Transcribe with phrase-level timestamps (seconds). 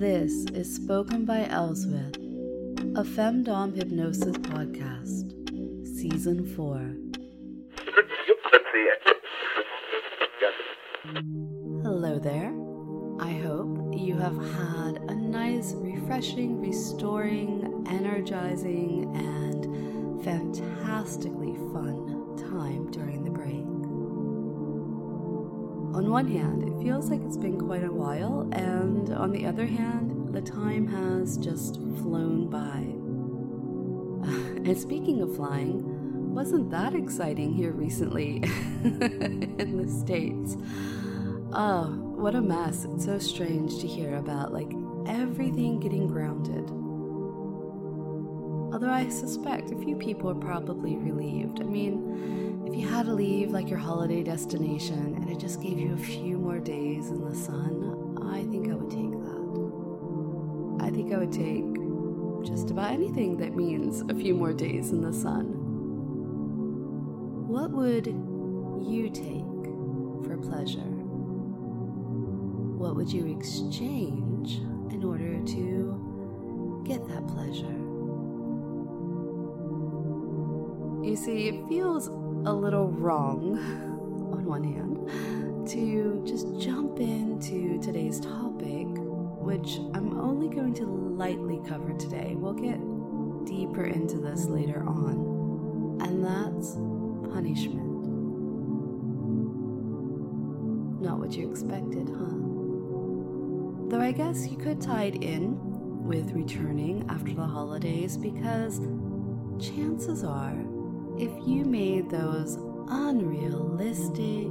[0.00, 2.16] This is Spoken by Elswith,
[2.96, 5.30] a Femdom Hypnosis podcast,
[5.84, 6.96] Season 4.
[11.82, 12.50] Hello there.
[13.20, 23.22] I hope you have had a nice, refreshing, restoring, energizing, and fantastically fun time during
[23.22, 23.69] the break.
[25.92, 29.66] On one hand, it feels like it's been quite a while, and on the other
[29.66, 32.78] hand, the time has just flown by.
[34.64, 35.82] and speaking of flying,
[36.32, 38.36] wasn't that exciting here recently
[38.84, 40.56] in the States?
[41.52, 42.84] Oh, what a mess.
[42.84, 44.70] It's so strange to hear about, like,
[45.08, 46.70] everything getting grounded.
[48.72, 51.60] Although I suspect a few people are probably relieved.
[51.60, 55.76] I mean, if you had to leave like your holiday destination and it just gave
[55.76, 60.86] you a few more days in the sun, I think I would take that.
[60.86, 61.64] I think I would take
[62.46, 65.46] just about anything that means a few more days in the sun.
[67.48, 69.42] What would you take
[70.24, 70.78] for pleasure?
[72.78, 74.58] What would you exchange
[74.92, 77.78] in order to get that pleasure?
[81.04, 82.08] You see, it feels
[82.46, 83.58] a little wrong,
[84.32, 91.60] on one hand, to just jump into today's topic, which I'm only going to lightly
[91.68, 92.34] cover today.
[92.36, 92.80] We'll get
[93.44, 96.76] deeper into this later on, and that's
[97.32, 97.88] punishment.
[101.02, 102.36] Not what you expected, huh?
[103.88, 105.58] Though I guess you could tie it in
[106.04, 108.80] with returning after the holidays because
[109.58, 110.56] chances are
[111.20, 112.56] if you made those
[112.88, 114.48] unrealistic,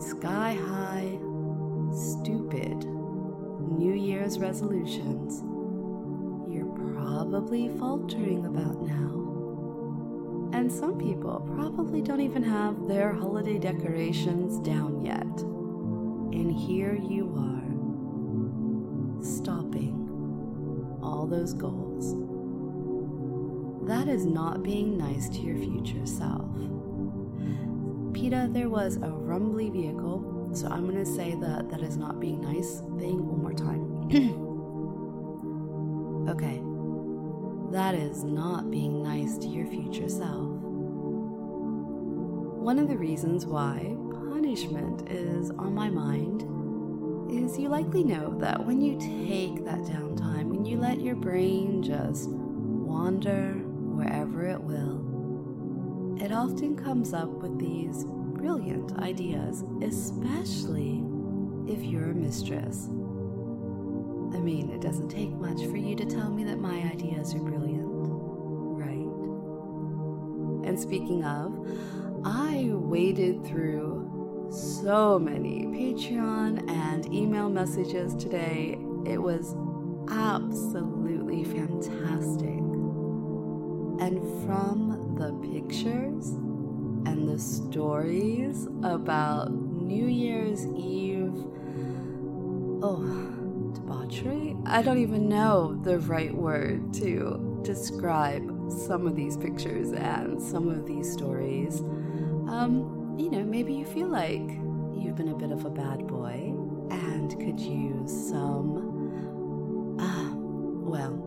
[0.00, 1.18] sky high,
[1.94, 5.42] stupid New Year's resolutions,
[6.50, 9.10] you're probably faltering about now.
[10.58, 15.42] And some people probably don't even have their holiday decorations down yet.
[16.32, 22.29] And here you are, stopping all those goals.
[23.90, 26.48] That is not being nice to your future self.
[28.14, 32.20] PETA, there was a rumbly vehicle, so I'm going to say that that is not
[32.20, 33.82] being nice thing one more time.
[36.30, 36.62] okay,
[37.72, 40.46] that is not being nice to your future self.
[42.62, 43.96] One of the reasons why
[44.30, 46.42] punishment is on my mind
[47.28, 51.82] is you likely know that when you take that downtime, when you let your brain
[51.82, 53.59] just wander
[54.00, 61.04] wherever it will, it often comes up with these brilliant ideas, especially
[61.66, 62.86] if you're a mistress.
[64.32, 67.40] I mean, it doesn't take much for you to tell me that my ideas are
[67.40, 67.88] brilliant,
[68.78, 69.06] right?
[70.66, 71.68] And speaking of,
[72.24, 78.78] I waded through so many Patreon and email messages today.
[79.04, 79.54] It was
[80.08, 82.69] absolutely fantastic.
[84.00, 86.28] And from the pictures
[87.06, 91.34] and the stories about New Year's Eve,
[92.82, 94.56] oh, debauchery?
[94.64, 100.68] I don't even know the right word to describe some of these pictures and some
[100.68, 101.80] of these stories.
[102.48, 104.48] Um, you know, maybe you feel like
[104.96, 106.54] you've been a bit of a bad boy
[106.90, 109.96] and could use some.
[110.00, 111.19] Ah, well,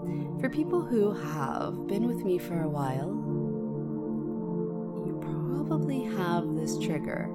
[0.43, 3.07] for people who have been with me for a while,
[5.05, 7.29] you probably have this trigger.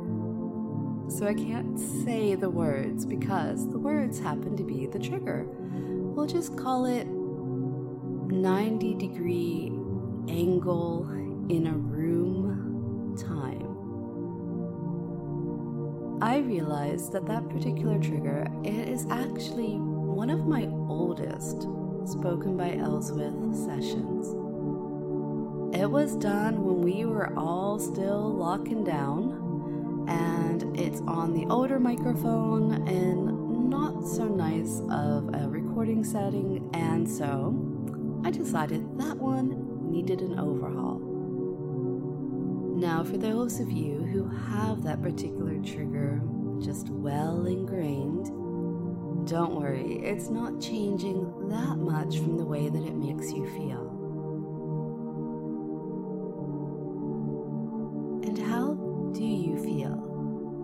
[1.09, 5.47] So I can't say the words because the words happen to be the trigger.
[5.49, 9.73] We'll just call it 90 degree
[10.29, 11.09] angle
[11.49, 13.65] in a room time.
[16.21, 21.66] I realized that that particular trigger it is actually one of my oldest
[22.09, 24.28] spoken by Elswith sessions.
[25.77, 31.78] It was done when we were all still locking down, and it's on the older
[31.78, 37.55] microphone and not so nice of a recording setting, and so
[38.25, 41.01] I decided that one needed an overhaul.
[42.78, 46.22] Now, for those of you who have that particular trigger
[46.61, 48.31] just well ingrained,
[49.28, 53.84] don't worry, it's not changing that much from the way that it makes you feel.
[58.27, 58.72] And how
[59.13, 59.92] do you feel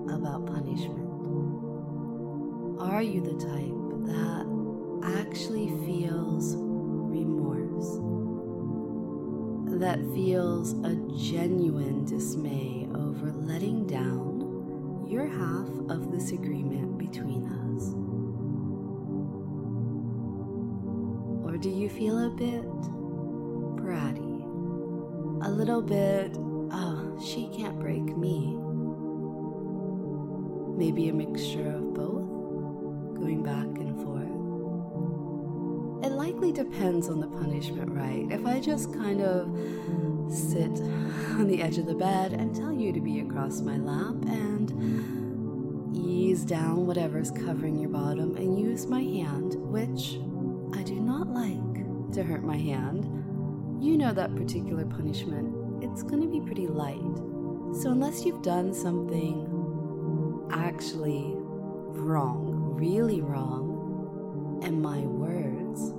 [0.09, 1.11] about punishment?
[2.81, 3.75] Are you the type
[4.07, 4.47] that
[5.21, 8.01] actually feels remorse,
[9.79, 17.54] that feels a genuine dismay over letting down your half of this agreement between us?
[21.65, 22.63] Do you feel a bit
[23.81, 24.45] bratty?
[25.47, 26.37] A little bit,
[26.71, 28.55] oh, she can't break me.
[30.77, 32.29] Maybe a mixture of both,
[33.19, 34.29] going back and forth.
[36.05, 38.27] It likely depends on the punishment, right?
[38.31, 39.47] If I just kind of
[40.31, 40.83] sit
[41.39, 45.97] on the edge of the bed and tell you to be across my lap and
[45.97, 50.19] ease down whatever's covering your bottom and use my hand, which
[51.25, 53.05] not like to hurt my hand,
[53.83, 57.01] you know that particular punishment, it's going to be pretty light.
[57.81, 59.51] So, unless you've done something
[60.51, 65.93] actually wrong, really wrong, and my words,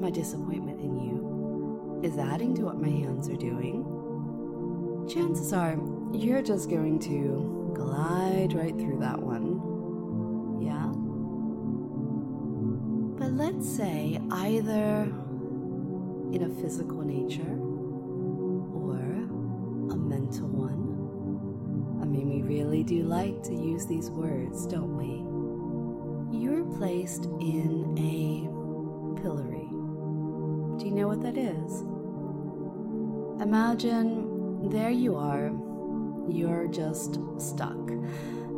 [0.00, 3.84] my disappointment in you, is adding to what my hands are doing,
[5.08, 5.78] chances are
[6.12, 9.67] you're just going to glide right through that one.
[13.38, 15.02] Let's say either
[16.32, 17.54] in a physical nature
[18.74, 18.98] or
[19.92, 22.02] a mental one.
[22.02, 25.22] I mean, we really do like to use these words, don't we?
[26.36, 28.48] You're placed in a
[29.22, 29.68] pillory.
[30.80, 31.82] Do you know what that is?
[33.40, 35.52] Imagine there you are,
[36.28, 37.78] you're just stuck.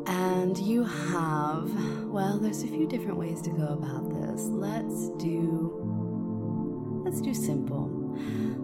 [0.06, 1.70] And you have,
[2.06, 4.46] well, there's a few different ways to go about this.
[4.46, 7.88] Let's do, let's do simple.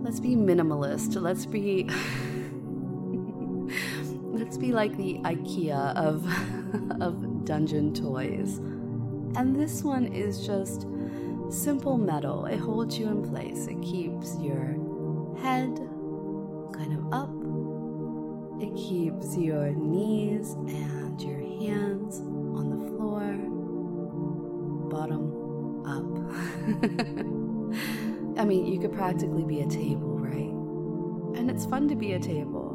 [0.03, 1.21] Let's be minimalist.
[1.21, 1.85] Let's be,
[4.39, 6.27] let's be like the IKEA of,
[7.03, 8.59] of dungeon toys.
[9.37, 10.87] And this one is just
[11.51, 12.47] simple metal.
[12.47, 13.67] It holds you in place.
[13.67, 14.77] It keeps your
[15.41, 15.77] head
[16.73, 17.31] kind of up.
[18.61, 23.23] It keeps your knees and your hands on the floor,
[24.91, 26.05] bottom up.
[28.39, 30.53] I mean, you could practically be a table, right?
[31.39, 32.73] And it's fun to be a table.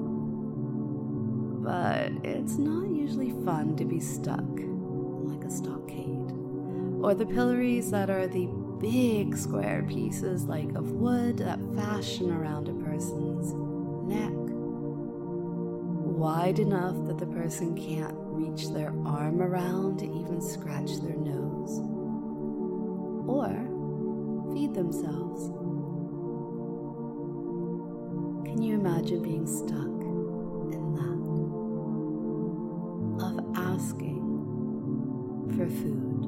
[1.63, 6.31] But it's not usually fun to be stuck like a stockade.
[7.03, 8.47] Or the pillories that are the
[8.79, 13.53] big square pieces like of wood that fashion around a person's
[14.11, 14.33] neck
[16.21, 21.79] wide enough that the person can't reach their arm around to even scratch their nose
[23.27, 23.49] or
[24.53, 25.49] feed themselves.
[28.45, 30.01] Can you imagine being stuck
[30.73, 31.21] in that?
[33.25, 34.21] Of asking
[35.55, 36.21] for food,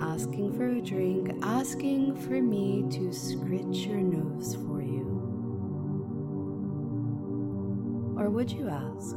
[0.00, 5.06] asking for a drink, asking for me to scritch your nose for you.
[8.18, 9.16] Or would you ask?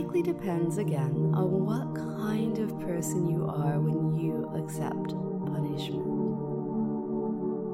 [0.00, 5.10] Likely depends again on what kind of person you are when you accept
[5.44, 6.06] punishment.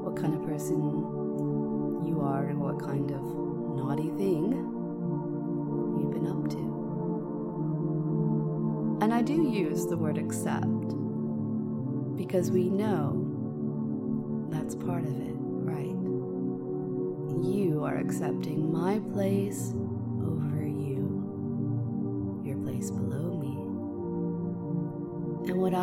[0.03, 0.75] What kind of person
[2.05, 4.51] you are and what kind of naughty thing
[5.97, 6.57] you've been up to.
[9.05, 10.67] And I do use the word accept
[12.17, 13.23] because we know
[14.49, 15.95] that's part of it, right?
[17.55, 19.73] You are accepting my place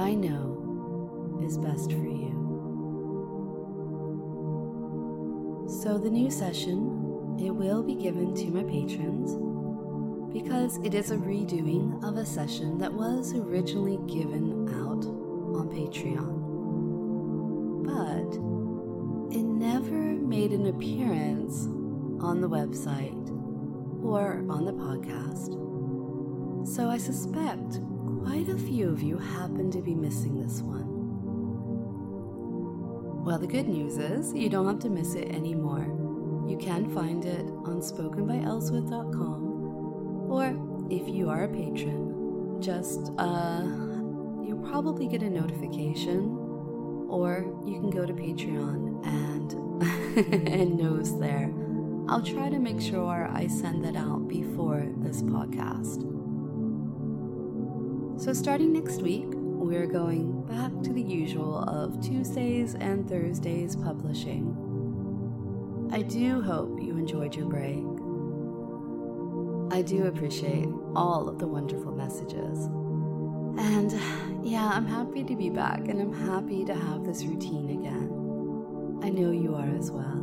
[0.05, 2.35] I know is best for you.
[5.67, 9.33] So, the new session, it will be given to my patrons
[10.31, 15.07] because it is a redoing of a session that was originally given out
[15.57, 16.35] on Patreon.
[17.87, 18.37] But
[19.35, 21.65] it never made an appearance
[22.23, 23.31] on the website
[24.05, 25.55] or on the podcast.
[26.69, 27.81] So I suspect
[28.25, 30.87] quite a few of you happen to be missing this one.
[33.23, 35.87] Well, the good news is you don't have to miss it anymore.
[36.49, 40.57] You can find it on spokenbyelswith.com, or
[40.91, 43.63] if you are a patron, just uh,
[44.47, 46.39] you'll probably get a notification,
[47.09, 49.53] or you can go to Patreon and
[50.49, 51.53] and nose there.
[52.09, 56.14] I'll try to make sure I send that out before this podcast.
[58.17, 64.57] So, starting next week, we're going back to the usual of Tuesdays and Thursdays publishing.
[65.93, 67.85] I do hope you enjoyed your break.
[69.77, 72.67] I do appreciate all of the wonderful messages.
[73.59, 73.93] And
[74.45, 78.11] Yeah, I'm happy to be back and I'm happy to have this routine again.
[79.03, 80.21] I know you are as well.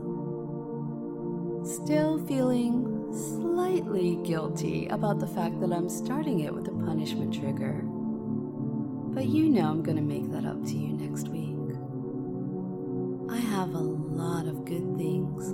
[1.65, 7.81] Still feeling slightly guilty about the fact that I'm starting it with a punishment trigger.
[9.13, 11.57] But you know I'm going to make that up to you next week.
[13.29, 15.53] I have a lot of good things